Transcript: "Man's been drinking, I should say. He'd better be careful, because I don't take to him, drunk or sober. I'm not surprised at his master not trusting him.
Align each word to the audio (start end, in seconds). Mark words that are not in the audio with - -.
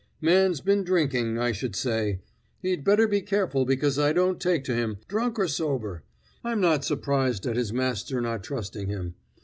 "Man's 0.19 0.61
been 0.61 0.83
drinking, 0.83 1.37
I 1.37 1.51
should 1.51 1.75
say. 1.75 2.21
He'd 2.63 2.83
better 2.83 3.07
be 3.07 3.21
careful, 3.21 3.65
because 3.65 3.99
I 3.99 4.13
don't 4.13 4.41
take 4.41 4.63
to 4.63 4.73
him, 4.73 4.97
drunk 5.07 5.37
or 5.37 5.47
sober. 5.47 6.01
I'm 6.43 6.59
not 6.59 6.83
surprised 6.83 7.45
at 7.45 7.55
his 7.55 7.71
master 7.71 8.19
not 8.19 8.43
trusting 8.43 8.87
him. 8.89 9.13